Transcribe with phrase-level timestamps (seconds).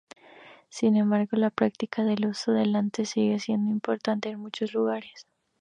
[0.69, 5.27] Sin embargo, la práctica del uso de delantales sigue siendo importante en muchos lugares.